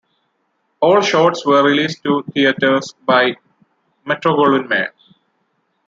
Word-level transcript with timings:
All 0.79 0.99
shorts 1.01 1.45
were 1.45 1.63
released 1.63 2.01
to 2.05 2.23
theaters 2.33 2.95
by 3.05 3.35
Metro-Goldwyn-Mayer. 4.05 4.95